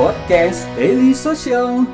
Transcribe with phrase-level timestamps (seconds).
[0.00, 1.84] Podcast Daily Social.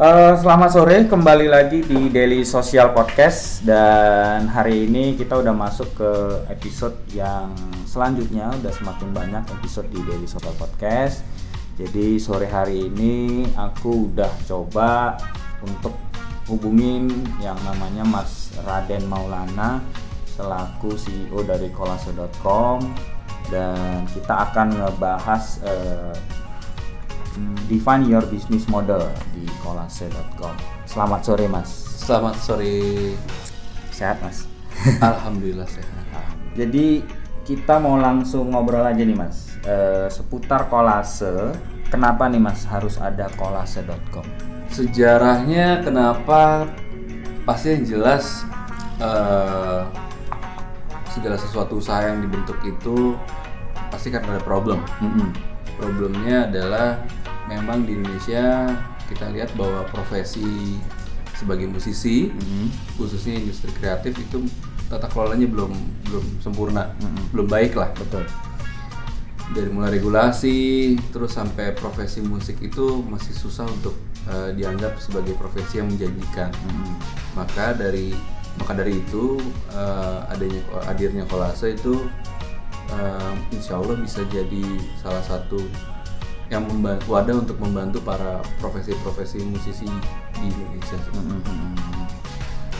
[0.00, 5.84] Eh, selamat sore, kembali lagi di Daily Social Podcast dan hari ini kita udah masuk
[6.00, 6.12] ke
[6.48, 7.52] episode yang
[7.84, 11.20] selanjutnya udah semakin banyak episode di Daily Social Podcast.
[11.76, 15.20] Jadi sore hari ini aku udah coba
[15.60, 15.92] untuk
[16.48, 17.12] hubungin
[17.44, 19.84] yang namanya Mas Raden Maulana
[20.24, 23.15] selaku CEO dari kolase.com
[23.50, 25.62] dan kita akan ngebahas
[27.36, 29.04] Hmm, define your business model
[29.36, 30.56] di kolase.com.
[30.88, 31.68] Selamat sore Mas.
[32.00, 33.12] Selamat sore.
[33.92, 34.48] Sehat Mas.
[35.04, 36.04] Alhamdulillah sehat.
[36.58, 37.04] Jadi
[37.44, 39.52] kita mau langsung ngobrol aja nih Mas.
[39.68, 41.52] Eh, seputar kolase.
[41.92, 44.24] Kenapa nih Mas harus ada kolase.com?
[44.72, 46.64] Sejarahnya kenapa
[47.44, 48.48] pasti yang jelas
[48.96, 49.84] eh,
[51.12, 53.12] segala sesuatu usaha yang dibentuk itu
[53.90, 54.82] pasti kan ada problem.
[55.76, 57.04] Problemnya adalah
[57.46, 58.72] memang di Indonesia
[59.06, 60.76] kita lihat bahwa profesi
[61.36, 62.32] sebagai musisi
[62.96, 64.48] khususnya industri kreatif itu
[64.88, 65.72] tata kelolanya belum
[66.08, 66.90] belum sempurna,
[67.30, 67.92] belum baik lah.
[67.94, 68.24] Betul.
[69.46, 73.94] dari mulai regulasi terus sampai profesi musik itu masih susah untuk
[74.26, 76.50] eh, dianggap sebagai profesi yang menjanjikan
[77.38, 78.10] maka dari
[78.58, 79.38] maka dari itu
[79.70, 82.10] eh, adanya hadirnya kolase itu
[82.92, 84.64] eh, insya Allah bisa jadi
[85.00, 85.58] salah satu
[86.46, 89.90] yang membantu wadah untuk membantu para profesi-profesi musisi
[90.38, 90.98] di Indonesia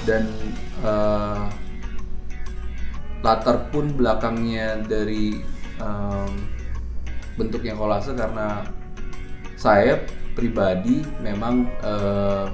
[0.06, 0.30] dan
[0.86, 1.44] eh,
[3.26, 5.42] latar pun belakangnya dari
[5.82, 6.30] em,
[7.34, 8.62] bentuknya kolase karena
[9.58, 9.98] saya
[10.38, 12.46] pribadi memang eh,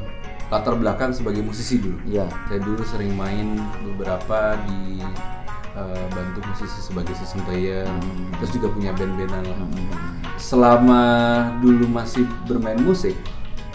[0.48, 1.98] latar belakang sebagai musisi dulu.
[2.08, 2.28] Iya.
[2.48, 5.00] Saya dulu sering main beberapa di
[5.76, 7.86] eh, bantu musisi sebagai season player,
[8.40, 9.58] terus juga punya band-bandan lah.
[10.36, 11.02] Selama
[11.60, 13.14] dulu masih bermain musik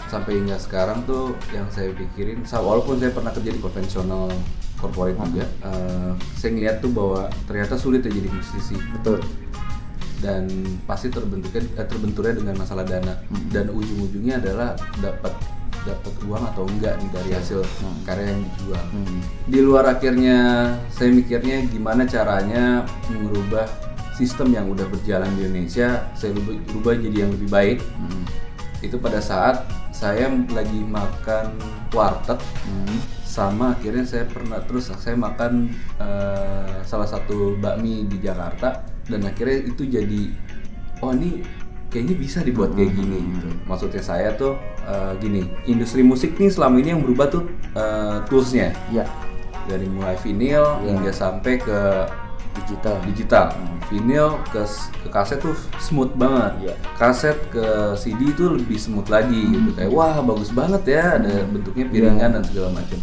[0.08, 4.32] sampai hingga sekarang tuh yang saya pikirin, walaupun saya pernah kerja di konvensional
[4.80, 9.20] corporate juga, eh, saya ngeliat tuh bahwa ternyata sulit ya jadi musisi Betul.
[10.18, 10.50] dan
[10.86, 13.22] pasti terbentuknya eh, terbenturnya dengan masalah dana
[13.54, 15.34] dan ujung-ujungnya adalah dapat
[15.88, 17.64] dapat uang atau enggak nih dari hasil
[18.04, 18.84] karya yang dijual.
[19.48, 20.38] Di luar akhirnya
[20.92, 23.64] saya mikirnya gimana caranya mengubah
[24.12, 27.78] sistem yang udah berjalan di Indonesia saya rubah, rubah jadi yang lebih baik.
[28.84, 31.58] Itu pada saat saya lagi makan
[31.90, 32.38] warteg
[33.28, 35.70] sama akhirnya saya pernah terus saya makan
[36.02, 40.22] eh, salah satu bakmi di Jakarta dan akhirnya itu jadi
[40.98, 41.46] oh ini
[41.88, 43.48] kayaknya bisa dibuat kayak gini gitu.
[43.64, 48.72] Maksudnya saya tuh eh, gini, industri musik nih selama ini yang berubah tuh eh, toolsnya
[48.88, 49.04] Iya.
[49.64, 51.80] dari mulai vinyl hingga sampai ke
[52.58, 52.98] Digital.
[53.06, 53.46] digital.
[53.86, 54.66] Vinyl ke
[54.98, 56.52] ke kaset tuh smooth banget.
[56.66, 56.74] Iya.
[56.98, 59.70] Kaset ke CD itu lebih smooth lagi gitu.
[59.78, 62.98] Kayak wah bagus banget ya ada bentuknya piringan dan segala macam.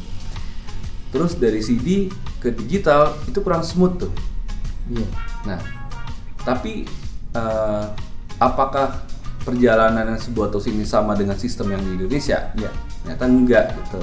[1.09, 2.11] Terus dari CD
[2.43, 4.11] ke digital itu kurang smooth tuh.
[4.91, 5.07] Iya.
[5.47, 5.59] Nah,
[6.43, 6.83] tapi
[7.31, 7.85] eh,
[8.39, 9.05] apakah
[9.41, 12.49] perjalanan sebuah tools ini sama dengan sistem yang di Indonesia?
[12.57, 12.71] Iya.
[13.03, 13.99] Ternyata enggak gitu.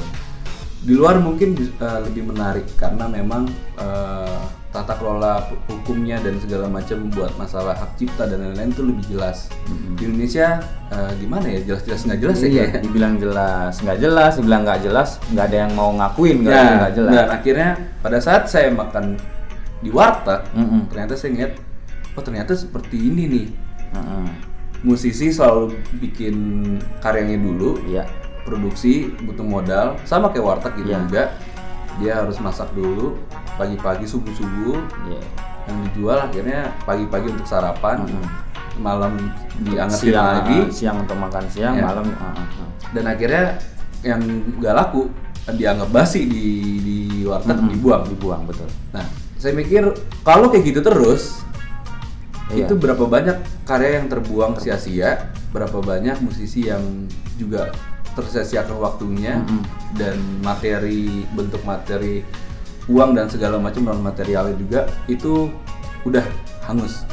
[0.83, 3.47] Di luar mungkin eh, lebih menarik karena memang
[3.79, 4.41] eh,
[4.73, 9.47] tata kelola hukumnya dan segala macam buat masalah hak cipta dan lain-lain itu lebih jelas.
[9.95, 10.59] Di Indonesia
[10.91, 12.49] eh, gimana ya jelas-jelas nggak jelas ya?
[12.49, 12.81] Iya, kayaknya.
[12.89, 16.93] dibilang jelas, nggak jelas, dibilang nggak jelas, nggak ada yang mau ngakuin nggak Ya, nggak
[16.99, 17.13] jelas.
[17.15, 17.71] dan akhirnya
[18.03, 19.05] pada saat saya makan
[19.83, 20.87] di warteg, Mm-mm.
[20.91, 21.53] ternyata saya ngeliat,
[22.15, 23.47] oh ternyata seperti ini nih.
[24.83, 26.35] Musisi selalu bikin
[26.99, 28.03] karyanya dulu, Iya.
[28.43, 30.99] produksi butuh modal, sama kayak warteg gitu Iya.
[31.07, 31.23] juga.
[32.03, 33.15] Dia harus masak dulu,
[33.55, 35.23] pagi-pagi subuh-subuh, Iya.
[35.71, 38.03] yang dijual akhirnya pagi-pagi untuk sarapan,
[38.75, 39.31] malam
[39.63, 41.85] diangetin Siang lagi, ah, siang untuk makan siang, Iya.
[41.87, 42.35] malam ah.
[42.91, 43.45] dan akhirnya
[44.03, 44.19] yang
[44.59, 45.07] nggak laku
[45.47, 46.45] dianggap basi di
[46.83, 48.03] di warteg dibuang.
[48.11, 48.67] dibuang betul.
[48.91, 49.07] Nah,
[49.39, 49.95] saya mikir
[50.27, 51.47] kalau kayak gitu terus,
[52.51, 52.67] Iya.
[52.67, 57.07] itu berapa banyak karya yang terbuang sia-sia, berapa banyak musisi yang
[57.39, 57.71] juga
[58.13, 59.41] tersia-siakan waktunya
[59.97, 62.21] dan materi bentuk materi
[62.91, 65.49] uang dan segala macam non materialnya juga itu
[66.05, 66.25] udah
[66.67, 67.07] hangus.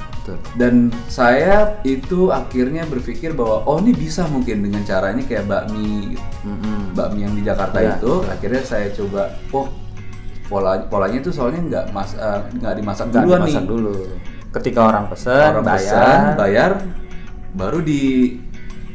[0.62, 6.22] Dan saya itu akhirnya berpikir bahwa oh ini bisa mungkin dengan cara ini kayak bakmi
[6.45, 6.94] Mm-mm.
[6.94, 9.66] bakmi yang di Jakarta Iya, itu akhirnya saya coba oh
[10.45, 13.95] pola polanya itu soalnya nggak mas eh, nggak dimasak duluan dimasak nih dulu.
[14.50, 16.72] Ketika orang pesen, orang bayar, pesan bayar
[17.54, 18.01] baru di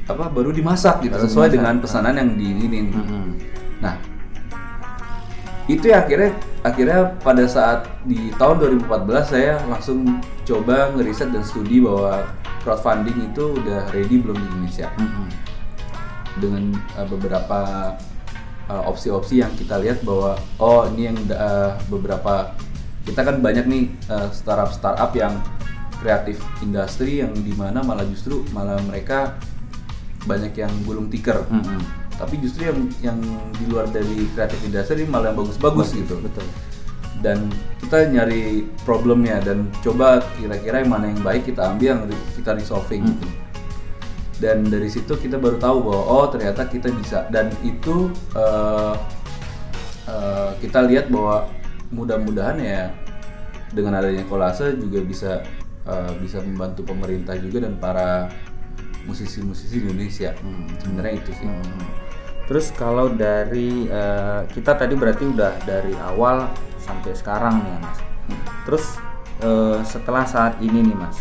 [0.04, 1.56] apa baru dimasak gitu Baru sesuai dimasak.
[1.56, 3.26] dengan pesanan yang diinginin Mm-mm.
[3.80, 3.96] nah
[5.64, 11.80] itu ya akhirnya akhirnya pada saat di tahun 2014 saya langsung coba ngeriset dan studi
[11.80, 12.28] bahwa
[12.60, 15.28] crowdfunding itu udah ready belum di Indonesia Mm-mm.
[16.36, 16.64] dengan
[17.00, 17.60] uh, beberapa
[18.68, 22.52] uh, opsi-opsi yang kita lihat bahwa oh ini yang uh, beberapa
[23.04, 25.36] kita kan banyak nih uh, startup startup yang
[26.00, 29.36] kreatif industri yang di mana malah justru malah mereka
[30.24, 31.80] banyak yang gulung tikar Mm-mm.
[32.16, 33.18] tapi justru yang yang
[33.56, 36.44] di luar dari kreatif industri malah yang bagus-bagus gitu Betul.
[37.20, 37.48] dan
[37.80, 42.02] kita nyari problemnya dan coba kira-kira yang mana yang baik kita ambil yang
[42.36, 43.28] kita resolving gitu.
[44.40, 48.94] dan dari situ kita baru tahu bahwa oh ternyata kita bisa dan itu eh,
[50.08, 51.48] eh, kita lihat bahwa
[51.94, 52.90] mudah-mudahan ya
[53.70, 55.32] dengan adanya kolase juga bisa
[55.86, 58.28] eh, bisa membantu pemerintah juga dan para
[59.04, 60.32] musisi-musisi Indonesia
[60.80, 61.86] sebenarnya itu sih Hmm.
[62.44, 66.44] Terus kalau dari eh, kita tadi berarti udah dari awal
[66.76, 67.98] sampai sekarang nih ya mas.
[68.68, 68.84] Terus
[69.40, 71.16] eh, setelah saat ini nih mas,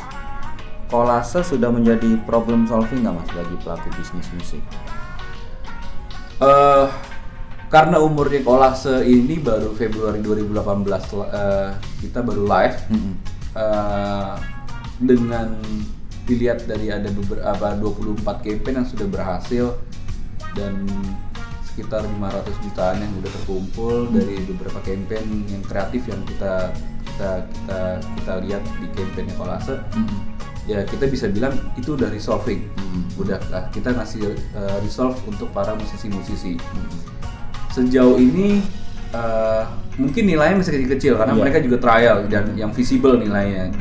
[0.92, 4.64] kolase sudah menjadi problem solving nggak mas bagi pelaku bisnis musik?
[6.44, 6.88] eh
[7.74, 10.54] karena umurnya kolase ini baru Februari 2018
[11.34, 11.74] eh,
[12.06, 12.78] kita baru live.
[13.58, 14.34] Eh,
[15.02, 15.58] dengan
[16.30, 19.66] dilihat dari ada beberapa 24 campaign yang sudah berhasil
[20.54, 20.86] dan
[21.66, 26.70] sekitar 500 jutaan yang udah terkumpul dari beberapa campaign yang kreatif yang kita
[27.10, 27.82] kita kita
[28.22, 29.76] kita lihat di campaignnya kolase
[30.70, 32.70] ya kita bisa bilang itu udah resolving.
[33.18, 36.56] Udah uh, kita ngasih uh, resolve untuk para musisi-musisi
[37.74, 38.62] sejauh ini
[39.12, 39.66] uh,
[39.98, 41.42] mungkin nilainya masih kecil-kecil karena Iya.
[41.42, 43.74] mereka juga trial dan yang visible nilainya.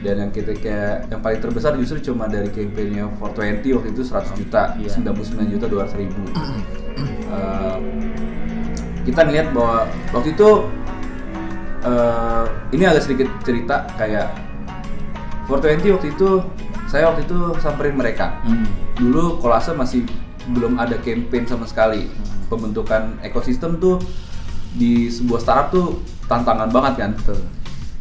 [0.00, 4.36] Dan yang kita kayak yang paling terbesar justru cuma dari campaignnya 420 waktu itu 100
[4.36, 4.88] juta Iya.
[5.00, 6.22] 99 juta 200 ribu.
[7.28, 7.76] Uh,
[9.04, 10.48] kita ngeliat bahwa waktu itu
[11.84, 14.32] uh, ini agak sedikit cerita kayak
[15.44, 16.28] 420 waktu itu
[16.88, 18.40] saya waktu itu samperin mereka.
[18.96, 20.04] Dulu kolase masih
[20.52, 22.10] belum ada campaign sama sekali.
[22.52, 24.02] Pembentukan ekosistem tuh
[24.74, 25.86] di sebuah startup tuh
[26.28, 27.12] tantangan banget kan.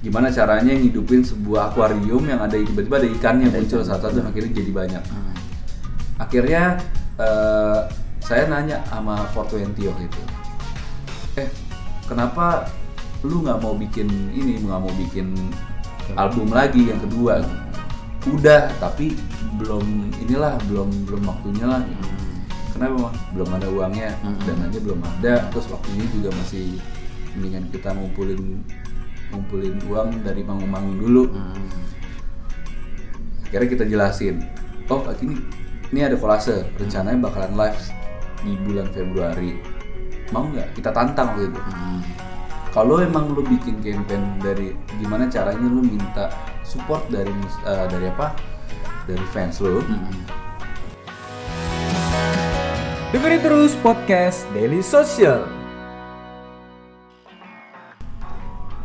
[0.03, 4.71] Gimana caranya ngidupin sebuah akuarium yang ada tiba-tiba ada ikannya muncul satu-satu dan akhirnya jadi
[4.75, 5.03] banyak.
[6.19, 6.63] Akhirnya
[7.15, 7.79] eh,
[8.19, 10.21] saya nanya sama 420 waktu itu.
[11.39, 11.49] Eh
[12.03, 12.67] kenapa
[13.23, 15.31] lu nggak mau bikin ini nggak mau bikin
[16.19, 17.39] album lagi yang kedua?
[18.27, 19.15] Udah tapi
[19.59, 21.83] belum inilah belum belum waktunya lah
[22.73, 23.15] kenapa Bang?
[23.37, 24.09] belum ada uangnya
[24.43, 25.33] dananya belum ada.
[25.53, 26.81] Terus waktunya juga masih
[27.37, 28.41] mendingan kita ngumpulin
[29.33, 31.23] ngumpulin uang dari manggung-manggung dulu.
[33.45, 34.41] Akhirnya kita jelasin
[34.89, 35.39] oh ini
[35.93, 37.79] ini ada kolase rencananya bakalan live
[38.43, 39.61] di bulan Februari.
[40.33, 40.73] Mau nggak?
[40.73, 41.61] Kita tantang waktu itu.
[42.73, 46.33] Kalau emang lu bikin campaign dari gimana caranya lu minta
[46.65, 47.29] support dari
[47.69, 48.33] eh, dari apa?
[49.05, 49.85] Dari fans lu
[53.13, 55.45] Dengerin terus podcast Daily Social.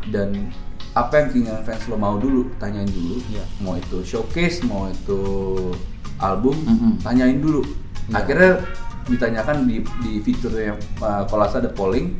[0.08, 0.48] dan
[0.96, 3.44] apa yang keinginan fans lo mau dulu tanyain dulu Iya.
[3.60, 5.20] mau itu showcase mau itu
[6.16, 6.92] album Mm-mm.
[7.04, 7.60] tanyain dulu
[8.08, 8.16] Iya.
[8.16, 8.52] akhirnya
[9.04, 12.16] ditanyakan di di fiturnya uh, kolase ada polling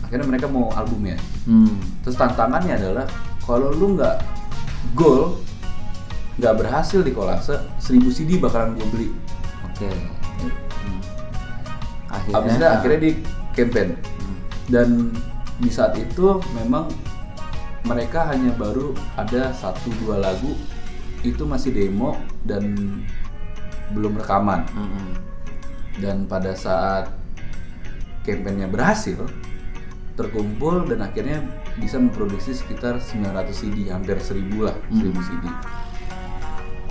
[0.00, 1.76] akhirnya mereka mau albumnya Hmm.
[2.00, 3.04] terus tantangannya adalah
[3.44, 4.16] kalau lu nggak
[4.96, 5.36] goal
[6.40, 9.08] nggak berhasil di kolase 1000 CD bakalan gue beli
[9.68, 9.84] Oke.
[9.84, 10.11] Hmm.
[12.22, 13.12] Akhirnya, Abis itu akhirnya di
[13.52, 13.88] campaign
[14.70, 14.88] dan
[15.58, 16.86] di saat itu memang
[17.82, 20.54] mereka hanya baru ada satu dua lagu
[21.26, 22.74] itu masih demo dan
[23.90, 25.06] belum rekaman Mm-mm.
[25.98, 27.10] dan pada saat
[28.22, 29.18] campaignnya berhasil
[30.14, 31.42] terkumpul dan akhirnya
[31.80, 35.44] bisa memproduksi sekitar 900 CD hampir 1000 lah 1000 CD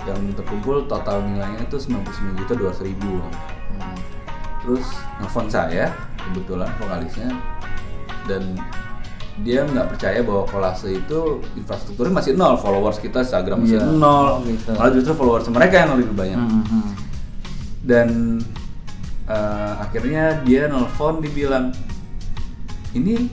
[0.02, 3.51] yang terkumpul total nilainya itu 99 juta 200 ribu Hmm.
[4.62, 4.86] Terus
[5.18, 5.90] nelfon saya
[6.22, 7.30] kebetulan vokalisnya.
[8.24, 8.54] Dan
[9.40, 11.20] dia nggak percaya bahwa kolase itu
[11.54, 13.88] infrastrukturnya masih nol followers kita Instagram masih Iya.
[13.90, 14.28] nol.
[14.44, 14.70] Gitu.
[14.70, 16.38] malah justru followers mereka yang lebih banyak.
[16.38, 16.88] Hmm, hmm,
[17.82, 18.08] dan
[19.24, 21.72] eh, akhirnya dia nelfon dibilang
[22.92, 23.26] ini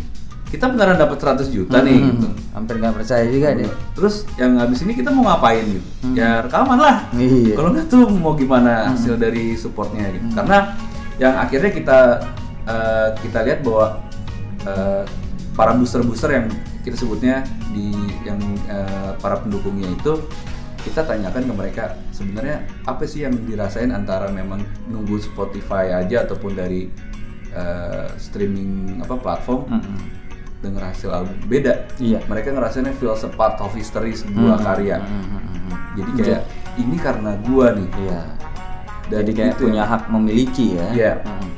[0.47, 2.27] kita beneran dapat 100 juta nih Hmm, gitu.
[2.49, 3.69] Hampir nggak percaya juga deh.
[3.93, 5.85] terus yang habis ini kita mau ngapain gitu?
[6.01, 6.15] Hmm.
[6.15, 6.97] ya rekaman lah.
[7.13, 7.53] Iya.
[7.53, 10.25] kalau nggak tuh mau gimana hasil dari supportnya gitu.
[10.33, 10.73] Karena
[11.19, 11.99] yang akhirnya kita
[12.65, 13.99] eh, kita lihat bahwa
[14.63, 15.03] eh,
[15.53, 16.47] para booster-booster yang
[16.81, 17.91] kita sebutnya di
[18.23, 20.23] yang eh, para pendukungnya itu
[20.79, 21.83] kita tanyakan ke mereka
[22.15, 26.87] sebenarnya apa sih yang dirasain antara memang nunggu Spotify aja ataupun dari
[27.51, 29.99] eh, streaming apa platform Mm-mm.
[30.59, 32.23] denger hasil album beda Iya.
[32.27, 35.79] mereka ngerasainnya feels a part of history sebuah Hmm, karya hmm, hmm, hmm, hmm.
[35.99, 36.41] jadi kayak
[36.79, 38.19] ini karena gua nih Iya.
[39.09, 40.87] Jadi kayak itu punya hak memiliki ya.
[40.93, 41.13] Iya.
[41.25, 41.49] Hmm.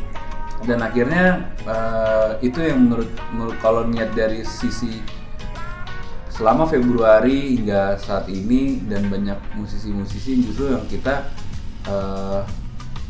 [0.61, 1.25] dan akhirnya
[1.65, 5.01] eh, itu yang menurut, menurut kalau niat dari sisi
[6.29, 11.33] selama Februari hingga saat ini dan banyak musisi-musisi justru yang kita
[11.89, 12.41] eh,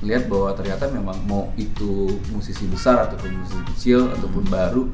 [0.02, 4.90] lihat bahwa ternyata memang mau itu musisi besar ataupun musisi kecil ataupun baru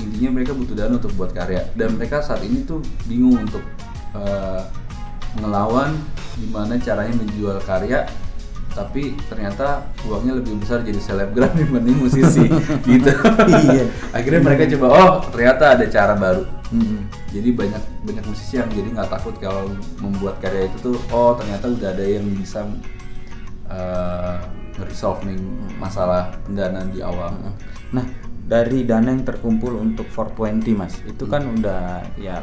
[0.00, 3.62] intinya mereka butuh dana untuk buat karya dan mereka saat ini tuh bingung untuk
[4.16, 4.62] eh,
[5.38, 5.94] ngelawan
[6.40, 8.08] gimana caranya menjual karya
[8.70, 12.46] tapi ternyata uangnya lebih besar jadi selebgram dibanding musisi
[12.82, 13.10] gitu
[13.66, 13.90] Iya.
[14.10, 17.02] akhirnya mereka coba oh ternyata ada cara baru Hmm.
[17.34, 21.66] jadi banyak banyak musisi yang jadi nggak takut kalau membuat karya itu tuh oh ternyata
[21.66, 22.62] udah ada yang bisa
[23.66, 24.38] uh,
[24.78, 25.34] resolve nih
[25.76, 27.34] masalah pendanaan di awal
[27.90, 28.06] Nah,
[28.46, 31.58] dari dana yang terkumpul untuk 420 Mas, itu kan Hmm.
[31.58, 32.38] udah ya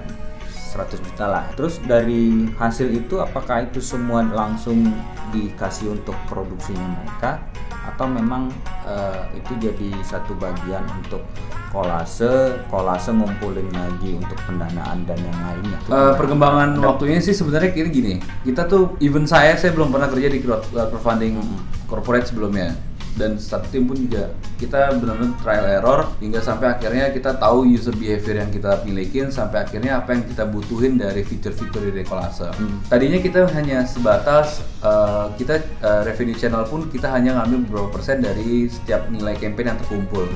[0.77, 1.45] 100 juta lah.
[1.57, 4.93] Terus dari hasil itu apakah itu semua langsung
[5.33, 7.41] dikasih untuk produksinya mereka?
[7.89, 8.53] Atau memang
[8.85, 11.25] eh, itu jadi satu bagian untuk
[11.73, 15.79] kolase, kolase ngumpulin lagi untuk pendanaan dan yang lainnya.
[15.91, 18.23] Uh, perkembangan waktunya sih sebenarnya kira gini.
[18.43, 21.37] Kita tuh even saya saya belum pernah kerja di uh, crowdfunding
[21.91, 22.75] corporate sebelumnya
[23.17, 24.31] dan satu tim pun juga
[24.61, 29.65] kita benar-benar trial error hingga sampai akhirnya kita tahu user behavior yang kita milikin sampai
[29.65, 32.53] akhirnya apa yang kita butuhin dari fitur-fitur di Dekolase.
[32.87, 38.21] Tadinya kita hanya sebatas uh, kita uh, revenue channel pun kita hanya ngambil beberapa persen
[38.21, 40.29] dari setiap nilai campaign yang terkumpul.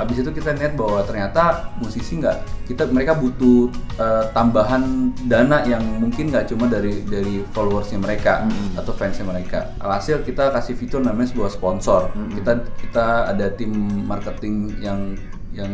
[0.00, 3.68] Habis itu kita lihat bahwa ternyata musisi nggak kita mereka butuh
[4.00, 8.48] eh, tambahan dana yang mungkin nggak cuma dari dari followersnya mereka
[8.80, 9.76] atau fansnya mereka.
[9.76, 12.08] Alhasil kita kasih fitur namanya sebuah sponsor.
[12.32, 13.76] Kita kita ada tim
[14.08, 15.20] marketing yang
[15.52, 15.72] yang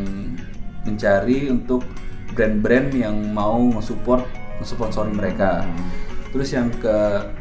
[0.82, 1.86] mencari untuk
[2.34, 4.26] brand-brand yang mau nge-support
[4.58, 5.62] nge-sponsori mereka.
[6.34, 6.96] Terus yang ke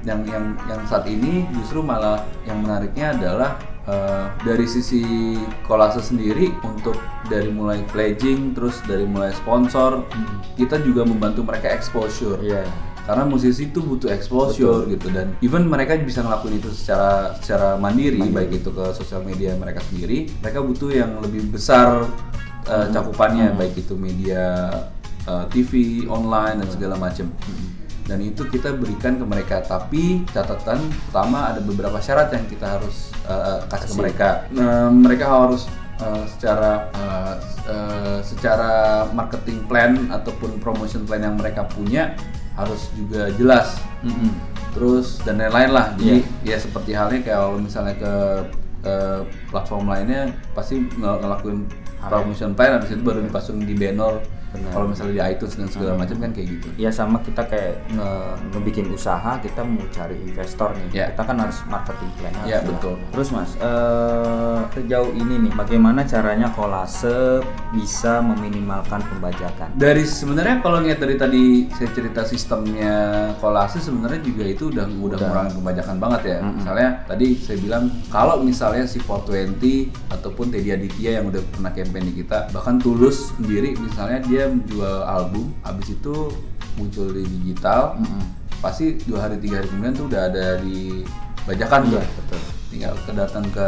[0.05, 3.57] yang yang yang saat ini justru malah yang menariknya adalah
[3.89, 6.97] eh, dari sisi kolase sendiri untuk
[7.29, 10.05] dari mulai pledging terus dari mulai sponsor
[10.57, 12.37] kita juga membantu mereka exposure.
[12.41, 12.65] Iya.
[13.05, 18.25] Karena musisi itu butuh exposure gitu dan even mereka bisa ngelakuin itu secara secara mandiri,
[18.33, 22.09] baik itu ke sosial media mereka sendiri, mereka butuh yang lebih besar
[22.65, 24.73] eh, cakupannya baik itu media
[25.29, 27.29] eh, TV, online dan segala macam.
[28.05, 29.65] Dan itu kita berikan ke mereka.
[29.65, 30.77] Tapi catatan
[31.09, 34.29] pertama ada beberapa syarat yang kita harus eh, kasih ke mereka.
[34.53, 35.65] Nah, mereka harus
[35.97, 37.33] eh, secara eh,
[37.65, 38.73] eh, secara
[39.09, 42.13] marketing plan ataupun promotion plan yang mereka punya
[42.53, 43.81] harus juga jelas.
[44.75, 45.95] Terus dan lain-lain lah.
[45.97, 48.13] Jadi ya seperti halnya kalau misalnya ke
[48.85, 48.95] ke
[49.49, 51.65] platform lainnya pasti ngel- ngelakuin
[52.05, 54.21] promotion plan habis itu baru dipasung di banner.
[54.71, 56.67] Kalau misalnya di iTunes dan segala macam kan kayak gitu.
[56.75, 58.09] Ya sama kita kayak nge
[58.53, 60.87] ngebikin usaha, kita mau cari investor nih.
[60.93, 61.05] Ya.
[61.11, 62.67] Kita kan harus marketing plan Ya, jelas.
[62.69, 62.95] betul.
[63.11, 69.71] Terus Mas, eh, sejauh ini nih, bagaimana caranya kolase bisa meminimalkan pembajakan?
[69.75, 72.93] Dari sebenarnya kalau lihat dari tadi saya cerita sistemnya
[73.39, 76.37] kolase sebenarnya juga itu udah udah mengurangi pembajakan banget ya.
[76.45, 82.05] Misalnya tadi saya bilang kalau misalnya si 420 ataupun Teddy Aditya yang udah pernah campaign
[82.09, 86.29] di kita, bahkan Tulus sendiri misalnya dia menjual album, habis itu
[86.75, 87.95] muncul di digital,
[88.59, 91.05] pasti dua hari tiga hari kemudian tuh udah ada di
[91.45, 92.01] bajakan tuh.
[92.01, 92.41] betul.
[92.73, 93.67] Tinggal kedatang ke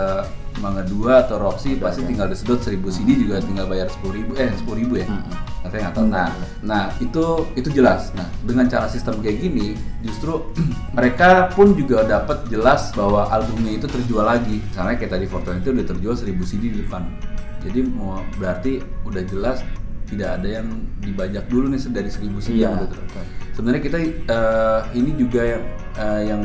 [0.57, 4.49] Mangga 2 atau Roxy pasti tinggal disedot 1000 CD juga tinggal bayar 10.000 ribu eh
[4.49, 5.07] 10.000 ribu ya
[5.61, 6.07] Nanti nggak tahu.
[6.09, 6.29] Nah,
[6.65, 8.09] nah itu itu jelas.
[8.17, 10.49] Nah dengan cara sistem kayak gini justru
[10.97, 14.57] mereka pun juga dapat jelas bahwa albumnya itu terjual lagi.
[14.73, 17.05] Misalnya kayak tadi Fortune itu udah terjual 1000 CD di depan.
[17.61, 19.61] Jadi mau berarti udah jelas
[20.07, 20.67] tidak ada yang
[21.03, 23.23] dibajak dulu nih dari 1000 CD yang udah ter- betul.
[23.53, 23.97] sebenarnya kita
[24.31, 25.63] eh, ini juga yang
[25.99, 26.41] eh, yang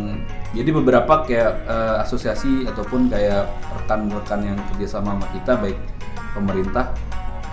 [0.52, 3.46] jadi beberapa kayak eh, asosiasi ataupun kayak
[3.82, 5.78] rekan-rekan yang kerjasama sama kita baik
[6.34, 6.86] pemerintah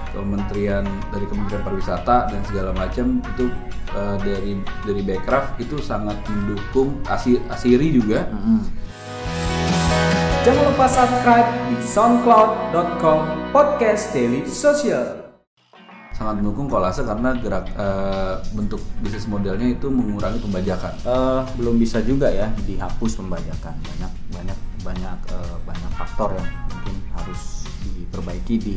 [0.10, 3.46] kementerian dari kementerian pariwisata dan segala macam itu
[3.94, 4.52] eh, dari
[4.84, 8.26] dari Backcraft itu sangat mendukung Asi- Asiri juga
[10.40, 15.19] Jangan lupa subscribe di soundcloud.com podcast daily social.
[16.20, 22.04] Sangat mendukung kolase karena gerak eh, bentuk bisnis modelnya itu mengurangi pembajakan Eh, belum bisa
[22.04, 23.72] juga ya dihapus pembajakan.
[23.80, 28.76] Banyak banyak banyak eh, banyak faktor yang mungkin harus diperbaiki di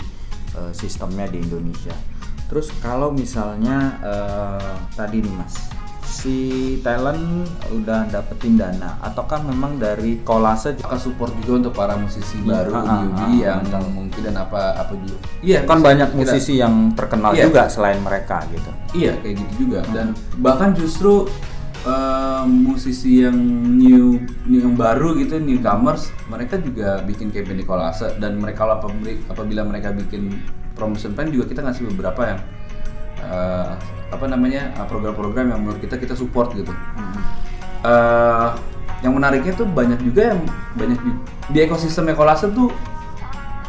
[0.55, 1.93] eh, sistemnya di Indonesia.
[2.47, 5.82] Terus kalau misalnya eh, tadi nih Mas
[6.13, 6.37] si
[6.85, 9.01] talent udah dapetin dana.
[9.01, 13.25] Ataukah memang dari kolase akan support juga untuk para musisi Iya, baru ah, ah, newbie
[13.41, 13.85] ah, yang, betul.
[13.97, 15.17] mungkin dan apa apa juga.
[15.41, 17.49] Iya kan banyak kita- musisi yang terkenal Iya.
[17.49, 18.71] juga selain mereka gitu.
[18.93, 19.81] Iya kayak gitu juga.
[19.89, 21.25] Dan bahkan justru
[21.83, 23.35] eh, musisi yang
[23.75, 24.15] new,
[24.47, 28.15] new yang baru gitu newcomers mereka juga bikin campaign di kolase.
[28.21, 30.31] Dan mereka apabila mereka bikin
[30.73, 32.41] promotion plan juga kita ngasih beberapa yang
[33.33, 33.73] eh,
[34.13, 36.73] apa namanya eh, program-program yang menurut kita kita support gitu.
[37.83, 38.49] Eh,
[39.03, 40.41] yang menariknya tuh banyak juga yang
[40.79, 41.01] banyak
[41.51, 42.71] di ekosistem kolase tuh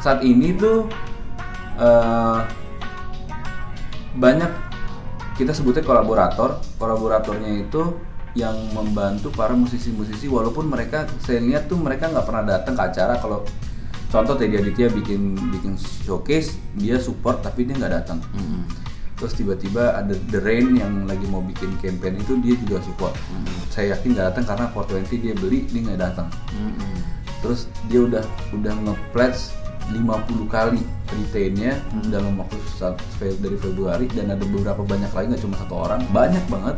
[0.03, 0.85] saat ini tuh
[1.79, 2.39] eh,
[4.19, 4.51] banyak
[5.39, 6.61] kita sebutnya kolaborator.
[6.77, 7.97] Kolaboratornya itu
[8.33, 13.17] yang membantu para musisi-musisi walaupun mereka saya lihat tuh mereka nggak pernah datang ke acara.
[13.17, 13.41] Kalau
[14.13, 15.73] contoh Teddy Aditya bikin bikin
[16.05, 18.21] showcase dia support tapi dia nggak datang
[19.13, 23.13] terus tiba-tiba ada The Rain yang lagi mau bikin campaign itu dia juga support.
[23.69, 26.27] Saya yakin nggak datang karena 420 dia beli dia nggak datang.
[27.41, 29.51] Terus dia udah udah nge-pledge
[29.91, 29.99] 50
[30.47, 30.79] kali
[31.11, 31.75] retainnya
[32.07, 35.99] dalam waktu saat fe- dari Februari dan ada beberapa banyak lagi nggak cuma satu orang
[36.09, 36.75] banyak banget.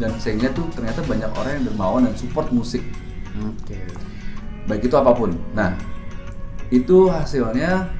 [0.00, 2.80] Dan saya lihat tuh ternyata banyak orang yang dermawan dan support musik.
[3.36, 3.76] Oke.
[4.64, 5.36] Baik itu apa pun.
[5.52, 5.76] Nah
[6.72, 7.92] itu hasilnya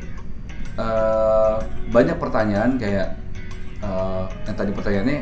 [0.81, 1.57] eh,
[1.93, 3.18] banyak pertanyaan kayak
[3.83, 5.19] eh, yang tadi pertanyaannya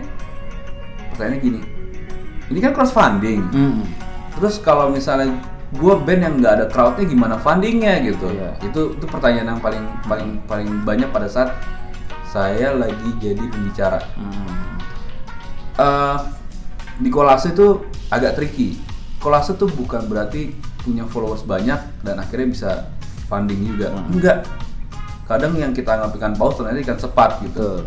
[1.12, 1.60] pertanyaannya gini
[2.46, 3.40] ini kan crowdfunding
[4.36, 5.32] Terus kalau misalnya
[5.72, 8.28] gue band yang nggak ada crowdnya gimana fundingnya gitu?
[8.28, 8.50] Iya.
[8.62, 11.56] Itu itu pertanyaan yang paling paling paling banyak pada saat
[12.28, 14.04] saya lagi jadi pembicara.
[15.76, 16.18] Eh,
[17.00, 17.80] di kolase itu
[18.12, 18.76] agak tricky.
[19.16, 20.52] Kolase tuh bukan berarti
[20.84, 22.70] punya followers banyak dan akhirnya bisa
[23.26, 23.96] funding juga.
[24.12, 24.44] Enggak.
[25.26, 27.82] Kadang yang kita anggap ikan paus ternyata ikan sepat gitu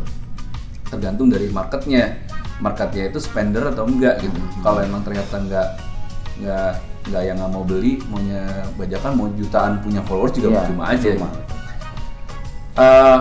[0.90, 2.18] tergantung dari marketnya
[2.60, 5.68] marketnya itu spender atau enggak gitu kalau emang ternyata enggak
[6.38, 6.72] enggak
[7.08, 8.42] enggak yang nggak mau beli maunya
[8.76, 11.30] bajakan mau jutaan punya followers juga Iya, percuma aja percuma.
[11.30, 11.40] gitu.
[12.80, 13.20] Eh,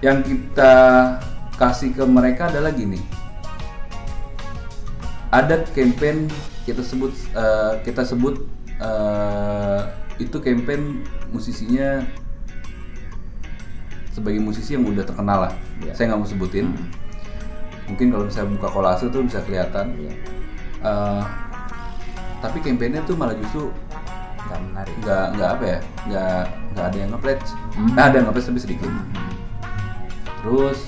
[0.00, 0.74] yang kita
[1.54, 2.98] kasih ke mereka adalah gini
[5.30, 6.26] ada campaign
[6.64, 8.34] kita sebut eh, kita sebut
[8.80, 9.80] eh,
[10.18, 12.02] itu campaign musisinya
[14.10, 15.52] sebagai musisi yang udah terkenal lah.
[15.80, 15.92] Iya.
[15.94, 16.66] saya nggak mau sebutin.
[17.86, 19.94] Mungkin kalau misalnya buka kolase tuh bisa kelihatan.
[19.98, 20.12] Iya.
[20.80, 21.22] Eh,
[22.40, 23.70] tapi campaignnya tuh malah justru
[24.46, 24.94] nggak menarik.
[25.00, 25.78] nggak nggak apa ya?
[26.06, 26.42] Nggak
[26.74, 27.48] nggak ada yang ngepledge.
[27.74, 27.90] Hmm.
[27.94, 28.90] nah, ada yang ngepledge tapi sedikit.
[30.40, 30.78] Terus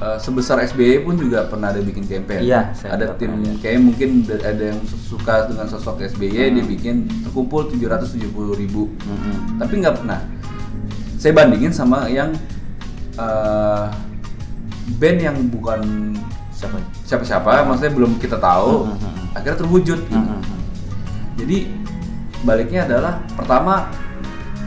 [0.00, 2.44] eh, sebesar SBY pun juga pernah ada bikin campaign.
[2.44, 3.58] Iya, ada tim lihat.
[3.60, 8.24] kayak mungkin da- ada yang su- suka dengan sosok SBY dia bikin terkumpul 770
[8.56, 8.90] ribu.
[9.04, 9.58] Mm-mm.
[9.58, 10.20] tapi nggak pernah
[11.24, 12.36] saya bandingin sama yang
[13.16, 13.84] eh,
[15.00, 15.80] band yang bukan
[16.52, 16.76] siapa
[17.08, 19.36] siapa-siapa maksudnya belum kita tahu Hmm, hmm, hmm.
[19.40, 20.20] akhirnya terwujud gitu.
[20.20, 20.40] Mm-mm.
[21.40, 21.58] Jadi
[22.44, 23.88] baliknya adalah pertama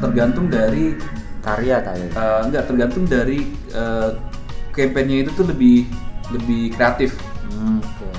[0.02, 0.98] tergantung dari
[1.46, 4.10] karya kayak eh, enggak tergantung dari eh,
[4.74, 5.86] campaignnya itu tuh lebih
[6.34, 7.14] lebih kreatif
[7.48, 8.10] Hmm, oke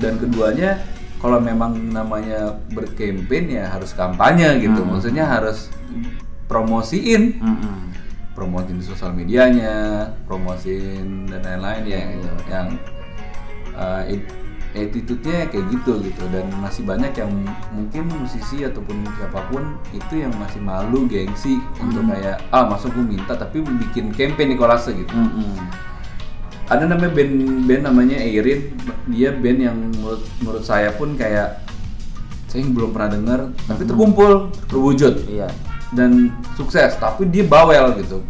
[0.00, 0.80] dan keduanya
[1.20, 4.96] kalau memang namanya berkampanye ya harus kampanye gitu Hmm.
[4.96, 5.68] maksudnya harus
[6.50, 7.38] promosiin.
[7.38, 7.76] Mm-mm.
[8.34, 12.30] promosiin di sosial medianya promosiin dan lain-lain ya gitu.
[12.50, 12.68] Yang
[13.78, 14.32] uh, it-
[14.70, 16.24] attitude-nya kayak gitu gitu.
[16.34, 17.30] Dan masih banyak yang
[17.70, 23.14] mungkin musisi ataupun siapa pun itu yang masih malu gengsi untuk kayak ah masuk gue
[23.14, 23.38] minta?
[23.38, 25.14] Tapi bikin campaign di kolase gitu.
[25.14, 25.54] Mm-mm.
[26.70, 28.70] ada namanya band band namanya Airin
[29.10, 31.66] dia band yang menurut menurut saya pun kayak
[32.46, 35.26] saya belum pernah dengar tapi terkumpul terwujud.
[35.26, 35.50] Iya
[35.96, 36.96] dan sukses.
[36.98, 38.22] Tapi dia bawel gitu.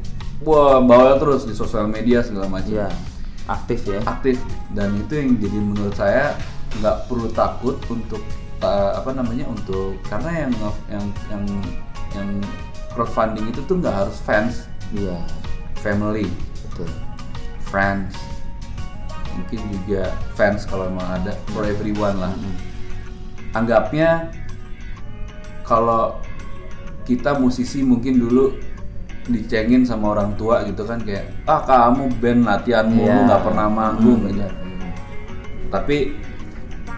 [0.44, 2.72] Wah bawel terus di sosial media segala macam.
[2.72, 2.90] Iya
[3.50, 4.00] aktif ya.
[4.06, 4.38] Aktif.
[4.72, 6.38] Dan itu yang jadi menurut saya
[6.78, 8.22] nggak perlu takut untuk
[8.62, 10.52] uh, apa namanya untuk karena yang
[10.86, 11.44] yang yang
[12.14, 12.28] yang
[12.94, 14.70] crowdfunding itu tuh nggak harus fans.
[14.94, 15.18] Iya.
[15.82, 16.30] Family.
[16.70, 16.90] Betul.
[17.66, 18.14] Friends.
[19.34, 21.34] Mungkin juga fans kalau emang ada.
[21.50, 22.34] For everyone lah.
[23.50, 24.30] Anggapnya
[25.66, 26.18] kalau
[27.10, 28.54] kita musisi mungkin dulu
[29.26, 33.26] dicengin sama orang tua gitu kan kayak ah kamu band latihan mulu Iya.
[33.26, 34.46] nggak pernah manggung Hmm, gitu.
[35.70, 35.96] tapi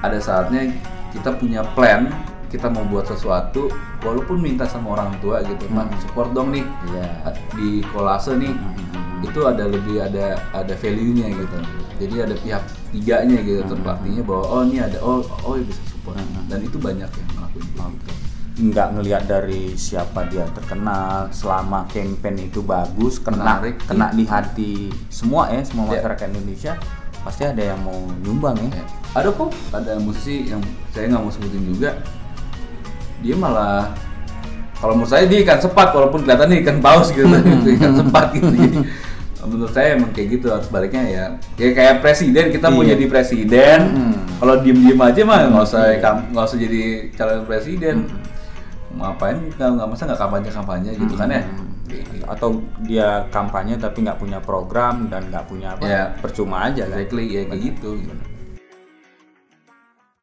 [0.01, 0.73] ada saatnya
[1.13, 2.09] kita punya plan
[2.49, 3.73] kita mau buat sesuatu
[4.05, 7.33] walaupun minta sama orang tua gitu pak support dong nih iya.
[7.57, 8.53] di kolase nih.
[8.53, 9.25] Hmm.
[9.25, 11.57] itu ada lebih ada ada value nya gitu.
[12.03, 16.19] Jadi ada pihak tiganya gitu terpelatihnya bahwa oh ini ada oh oh bisa support.
[16.51, 17.63] Dan itu banyak yang ngelakuin.
[17.71, 18.12] Gitu.
[18.53, 24.15] Nggak ngelihat dari siapa dia terkenal selama campaign itu bagus kena Menarik, kena iya.
[24.15, 24.73] di hati
[25.09, 26.05] semua ya semua Iya.
[26.05, 26.73] masyarakat Indonesia
[27.23, 28.69] pasti ada yang mau nyumbang ya.
[28.69, 28.85] Ya.
[29.15, 30.61] Ada kok, ada musisi yang
[30.91, 31.91] saya nggak mau sebutin juga.
[33.21, 33.89] Dia malah
[34.77, 37.31] kalau menurut saya dia ikan sepat walaupun kelihatannya ikan paus gitu,
[37.73, 38.51] ikan sepat gitu.
[38.51, 38.79] Jadi
[39.43, 41.25] menurut saya emang kayak gitu harus baliknya ya.
[41.57, 42.95] Kayak kayak presiden kita mau Iya.
[42.95, 43.81] jadi presiden.
[43.91, 44.15] Hmm.
[44.37, 46.83] Kalau diem-diem aja mah nggak usah kam- nggak usah jadi
[47.15, 47.97] calon presiden.
[48.11, 48.22] Mau
[48.99, 51.43] ngapain nggak nggak masa nggak kampanye kampanye gitu kan ya.
[51.89, 52.25] Gitu.
[52.25, 52.49] Atau
[52.87, 56.03] dia kampanye tapi nggak punya program dan nggak punya apa, Ya.
[56.21, 56.97] percuma aja kan.
[56.97, 57.91] Exactly ya kayak gitu.
[58.01, 58.15] gitu.